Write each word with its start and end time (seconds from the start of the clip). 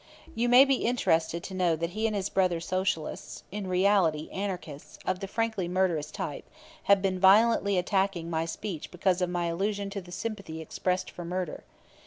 You 0.33 0.49
may 0.49 0.65
be 0.65 0.77
interested 0.83 1.43
to 1.43 1.53
know 1.53 1.75
that 1.75 1.91
he 1.91 2.07
and 2.07 2.15
his 2.15 2.27
brother 2.27 2.59
Socialists 2.59 3.43
in 3.51 3.67
reality 3.67 4.31
anarchists 4.31 4.97
of 5.05 5.19
the 5.19 5.27
frankly 5.27 5.67
murderous 5.67 6.09
type 6.09 6.49
have 6.85 7.03
been 7.03 7.19
violently 7.19 7.77
attacking 7.77 8.27
my 8.27 8.45
speech 8.45 8.89
because 8.89 9.21
of 9.21 9.29
my 9.29 9.45
allusion 9.45 9.91
to 9.91 10.01
the 10.01 10.11
sympathy 10.11 10.59
expressed 10.59 11.11
for 11.11 11.23
murder. 11.23 11.65